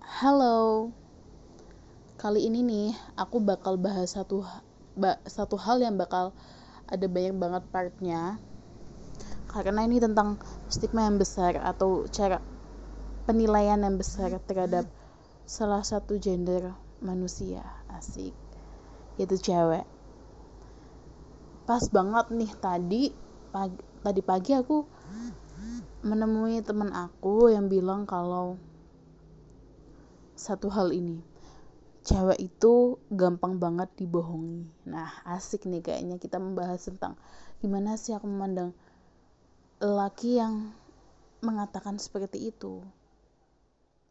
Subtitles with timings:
[0.00, 0.88] Halo.
[2.16, 4.44] Kali ini nih aku bakal bahas satu
[5.28, 6.32] satu hal yang bakal
[6.88, 8.40] ada banyak banget partnya.
[9.48, 12.40] Karena ini tentang stigma yang besar atau cara
[13.24, 14.88] penilaian yang besar terhadap
[15.44, 17.64] salah satu gender manusia.
[17.92, 18.32] Asik.
[19.20, 19.84] Yaitu cewek.
[21.64, 23.02] Pas banget nih tadi
[23.52, 24.84] pagi, tadi pagi aku
[26.06, 28.60] menemui teman aku yang bilang kalau
[30.36, 31.18] satu hal ini
[32.06, 34.62] cewek itu gampang banget dibohongi.
[34.86, 37.18] Nah asik nih kayaknya kita membahas tentang
[37.58, 38.70] gimana sih aku memandang
[39.82, 40.70] laki yang
[41.42, 42.78] mengatakan seperti itu.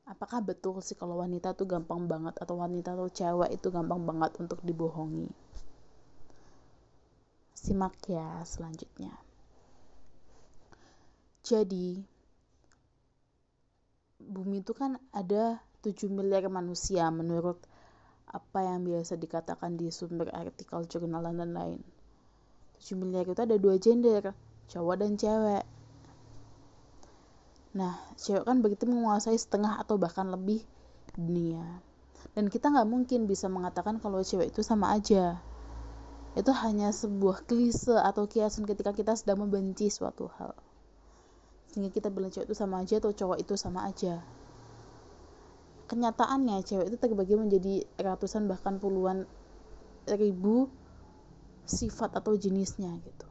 [0.06, 4.38] Apakah betul sih kalau wanita tuh gampang banget atau wanita atau cewek itu gampang banget
[4.44, 5.32] untuk dibohongi?
[7.56, 9.25] Simak ya selanjutnya
[11.46, 12.02] jadi
[14.18, 17.62] bumi itu kan ada 7 miliar manusia menurut
[18.26, 21.82] apa yang biasa dikatakan di sumber artikel jurnal dan lain-lain.
[22.82, 24.34] 7 miliar itu ada dua gender,
[24.74, 25.64] cowok dan cewek.
[27.78, 30.66] Nah, cewek kan begitu menguasai setengah atau bahkan lebih
[31.14, 31.86] dunia.
[32.34, 35.38] Dan kita nggak mungkin bisa mengatakan kalau cewek itu sama aja.
[36.34, 40.65] Itu hanya sebuah klise atau kiasan ketika kita sedang membenci suatu hal.
[41.76, 44.24] Sehingga kita bilang cewek itu sama aja atau cowok itu sama aja.
[45.92, 49.28] Kenyataannya cewek itu terbagi menjadi ratusan bahkan puluhan
[50.08, 50.72] ribu
[51.68, 53.28] sifat atau jenisnya gitu.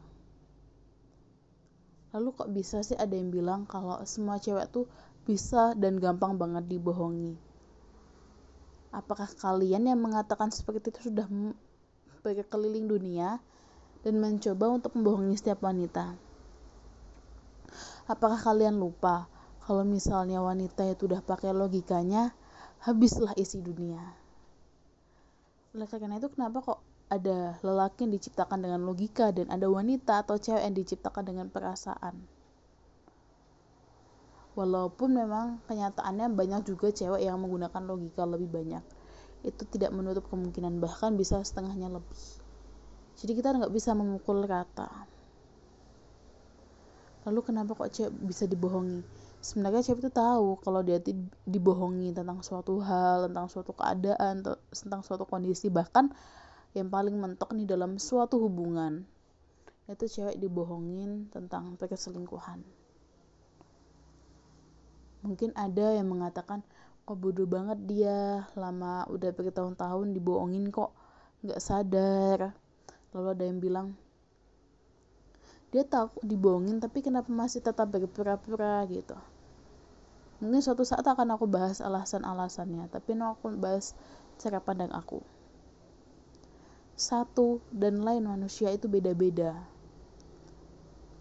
[2.13, 4.85] Lalu kok bisa sih ada yang bilang kalau semua cewek tuh
[5.25, 7.41] bisa dan gampang banget dibohongi?
[8.93, 11.25] Apakah kalian yang mengatakan seperti itu sudah
[12.21, 13.41] berkeliling dunia
[14.05, 16.34] dan mencoba untuk membohongi setiap wanita
[18.05, 19.29] apakah kalian lupa
[19.65, 22.37] kalau misalnya wanita itu udah pakai logikanya
[22.85, 24.01] habislah isi dunia.
[25.73, 30.37] Oleh karena itu kenapa kok ada lelaki yang diciptakan dengan logika dan ada wanita atau
[30.37, 32.15] cewek yang diciptakan dengan perasaan?
[34.55, 38.85] Walaupun memang kenyataannya banyak juga cewek yang menggunakan logika lebih banyak.
[39.43, 42.23] Itu tidak menutup kemungkinan bahkan bisa setengahnya lebih.
[43.19, 45.14] Jadi kita nggak bisa memukul rata.
[47.25, 49.01] Lalu kenapa kok cewek bisa dibohongi?
[49.45, 50.97] sebenarnya cewek itu tahu kalau dia
[51.45, 54.41] dibohongi tentang suatu hal tentang suatu keadaan
[54.73, 56.09] tentang suatu kondisi bahkan
[56.73, 59.05] yang paling mentok nih dalam suatu hubungan
[59.85, 62.65] itu cewek dibohongin tentang perselingkuhan
[65.21, 66.65] mungkin ada yang mengatakan
[67.05, 70.89] kok bodoh banget dia lama udah bertahun-tahun dibohongin kok
[71.45, 72.57] nggak sadar
[73.13, 73.93] lalu ada yang bilang
[75.75, 79.19] dia tahu dibohongin tapi kenapa masih tetap berpura-pura gitu?
[80.39, 83.91] Mungkin suatu saat akan aku bahas alasan-alasannya tapi no aku bahas
[84.39, 85.19] cara pandang aku.
[86.95, 89.67] Satu dan lain manusia itu beda-beda.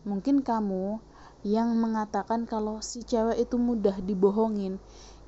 [0.05, 1.01] Mungkin kamu
[1.41, 4.77] yang mengatakan kalau si cewek itu mudah dibohongin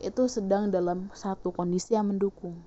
[0.06, 2.62] itu sedang dalam satu kondisi yang mendukung.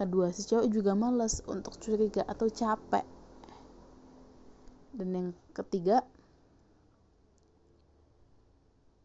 [0.00, 3.17] Kedua si cewek juga males untuk curiga atau capek
[4.98, 6.02] dan yang ketiga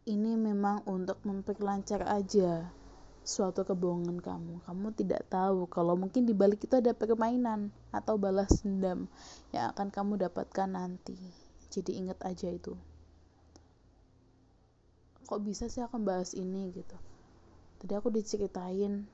[0.03, 2.67] ini memang untuk memperlancar aja
[3.23, 4.59] suatu kebohongan kamu.
[4.67, 9.07] Kamu tidak tahu kalau mungkin di balik itu ada permainan atau balas dendam
[9.55, 11.15] yang akan kamu dapatkan nanti.
[11.71, 12.75] Jadi ingat aja itu.
[15.23, 16.99] Kok bisa sih aku bahas ini gitu?
[17.79, 19.07] Tadi aku diceritain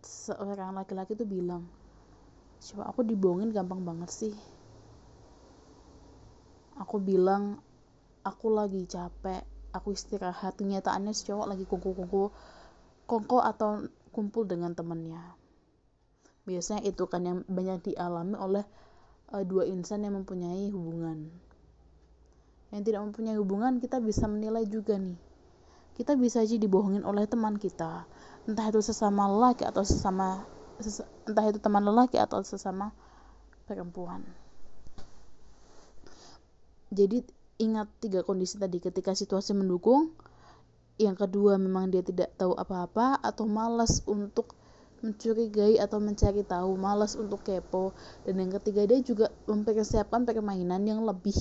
[0.00, 1.68] seorang laki-laki tuh bilang,
[2.72, 4.34] coba aku dibohongin gampang banget sih.
[6.82, 7.62] Aku bilang
[8.26, 10.58] aku lagi capek aku istirahat.
[10.58, 12.34] Kenyataannya si cowok lagi kuku-kuku
[13.06, 15.42] kongko atau kumpul dengan temannya
[16.42, 18.64] biasanya itu kan yang banyak dialami oleh
[19.30, 21.30] uh, dua insan yang mempunyai hubungan.
[22.74, 25.18] Yang tidak mempunyai hubungan kita bisa menilai juga nih.
[25.92, 28.08] Kita bisa aja dibohongin oleh teman kita.
[28.48, 30.42] Entah itu sesama laki atau sesama
[31.28, 32.90] entah itu teman lelaki atau sesama
[33.70, 34.26] perempuan
[36.92, 37.24] jadi
[37.56, 38.76] ingat tiga kondisi tadi.
[38.76, 40.12] Ketika situasi mendukung
[41.00, 44.52] yang kedua memang dia tidak tahu apa-apa atau malas untuk
[45.02, 47.90] mencurigai atau mencari tahu, malas untuk kepo,
[48.22, 51.34] dan yang ketiga dia juga mempersiapkan permainan yang lebih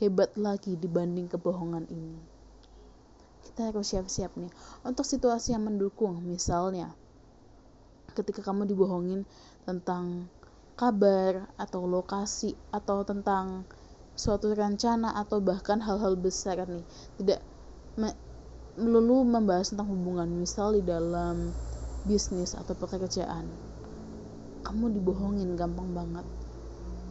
[0.00, 2.16] hebat lagi dibanding kebohongan ini.
[3.44, 4.48] Kita harus siap-siap nih.
[4.80, 6.88] Untuk situasi yang mendukung, misalnya
[8.16, 9.28] ketika kamu dibohongin
[9.68, 10.32] tentang
[10.82, 13.62] kabar atau lokasi atau tentang
[14.18, 16.82] suatu rencana atau bahkan hal-hal besar nih.
[17.22, 17.40] Tidak
[18.02, 18.10] me
[18.74, 21.54] melulu membahas tentang hubungan misal di dalam
[22.02, 23.46] bisnis atau pekerjaan.
[24.66, 26.26] Kamu dibohongin gampang banget.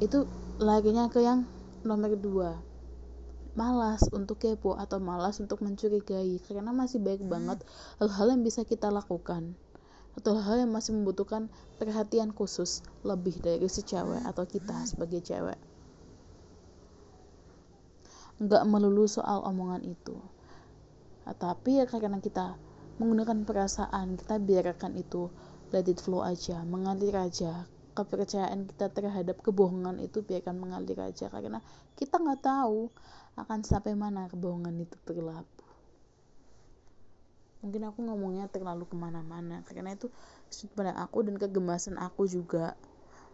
[0.04, 0.28] Itu
[0.60, 1.48] larinya ke yang
[1.88, 2.60] nomor dua.
[3.56, 7.60] Malas untuk kepo atau malas untuk mencurigai karena masih banyak banget
[8.04, 9.56] hal-hal yang bisa kita lakukan
[10.18, 11.48] atau hal yang masih membutuhkan
[11.80, 15.60] perhatian khusus lebih dari si cewek atau kita sebagai cewek.
[18.42, 20.18] Nggak melulu soal omongan itu.
[21.24, 22.60] Tapi ya karena kita
[23.00, 25.31] menggunakan perasaan kita biarkan itu
[25.72, 27.66] let it flow aja mengalir aja.
[27.92, 31.60] Kepercayaan kita terhadap kebohongan itu biarkan mengalir aja karena
[32.00, 32.88] kita nggak tahu
[33.36, 35.61] akan sampai mana kebohongan itu berlaku
[37.62, 40.10] mungkin aku ngomongnya terlalu ke mana-mana karena itu
[40.74, 42.74] pada aku dan kegemasan aku juga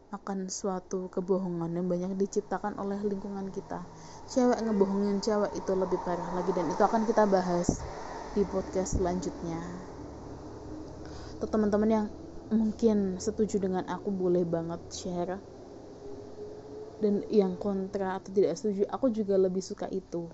[0.07, 3.83] akan suatu kebohongan yang banyak diciptakan oleh lingkungan kita.
[4.31, 7.67] Cewek ngebohongin cewek itu lebih parah lagi dan itu akan kita bahas
[8.31, 9.59] di podcast selanjutnya.
[11.35, 12.05] Untuk teman-teman yang
[12.47, 15.35] mungkin setuju dengan aku boleh banget share.
[16.97, 20.31] Dan yang kontra atau tidak setuju aku juga lebih suka itu.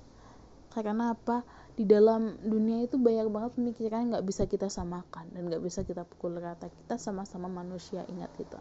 [0.70, 1.42] Karena apa
[1.74, 6.06] di dalam dunia itu banyak banget pemikiran nggak bisa kita samakan dan nggak bisa kita
[6.06, 6.70] pukul rata.
[6.70, 8.60] Kita sama-sama manusia ingat itu.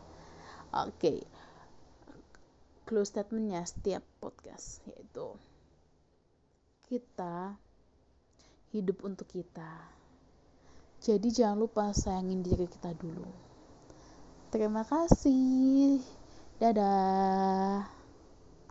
[0.73, 0.89] Oke.
[0.97, 1.19] Okay.
[2.83, 5.33] close statementnya setiap podcast yaitu
[6.91, 7.57] kita
[8.75, 9.87] hidup untuk kita.
[11.01, 13.29] Jadi jangan lupa sayangin diri kita dulu.
[14.53, 16.05] Terima kasih.
[16.61, 17.92] Dadah